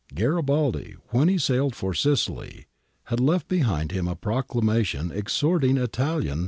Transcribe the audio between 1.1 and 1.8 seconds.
he sailed